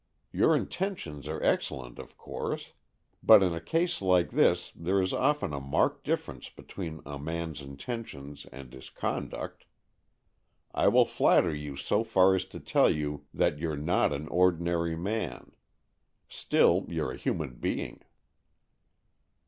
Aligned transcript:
Your 0.31 0.55
intentions 0.55 1.27
are 1.27 1.43
excellent, 1.43 1.99
of 1.99 2.17
course. 2.17 2.73
But 3.21 3.43
in 3.43 3.53
a 3.53 3.61
case 3.61 4.01
like 4.01 4.31
this 4.31 4.71
there 4.75 4.99
is 4.99 5.13
often 5.13 5.53
a 5.53 5.59
marked 5.61 6.03
difference 6.03 6.49
between 6.49 7.01
a 7.05 7.19
man's 7.19 7.61
inten 7.61 8.07
tions 8.07 8.47
and 8.51 8.73
his 8.73 8.89
conduct. 8.89 9.67
I 10.73 10.87
will 10.87 11.05
flatter 11.05 11.53
you 11.53 11.75
so 11.75 12.03
far 12.03 12.33
as 12.33 12.45
to 12.45 12.59
tell 12.59 12.89
you 12.89 13.27
that 13.31 13.59
you're 13.59 13.77
not 13.77 14.11
an 14.11 14.27
ordinary 14.29 14.95
man. 14.95 15.51
Still, 16.27 16.87
you're 16.89 17.11
a 17.11 17.15
human 17.15 17.57
being." 17.57 18.01